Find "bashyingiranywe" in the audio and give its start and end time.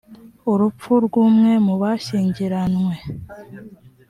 1.81-2.95